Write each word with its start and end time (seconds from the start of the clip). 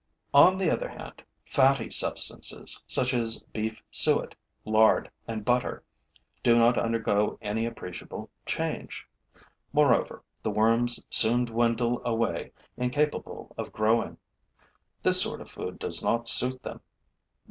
On 0.33 0.57
the 0.57 0.71
other 0.71 0.89
hand, 0.89 1.23
fatty 1.45 1.91
substances, 1.91 2.81
such 2.87 3.13
as 3.13 3.43
beef 3.53 3.83
suet, 3.91 4.33
lard 4.65 5.11
and 5.27 5.45
butter, 5.45 5.83
do 6.43 6.57
not 6.57 6.75
undergo 6.75 7.37
any 7.39 7.67
appreciable 7.67 8.31
change. 8.47 9.07
Moreover, 9.73 10.23
the 10.41 10.49
worms 10.49 11.05
soon 11.11 11.45
dwindle 11.45 12.01
away, 12.03 12.51
incapable 12.77 13.53
of 13.59 13.71
growing. 13.71 14.17
This 15.03 15.21
sort 15.21 15.39
of 15.39 15.47
food 15.51 15.77
does 15.77 16.03
not 16.03 16.27
suit 16.27 16.63
them. 16.63 16.81